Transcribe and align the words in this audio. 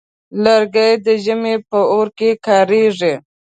لرګی 0.43 0.91
د 1.05 1.07
ژمي 1.23 1.55
په 1.69 1.79
اور 1.93 2.07
کې 2.17 2.29
کارېږي. 2.45 3.13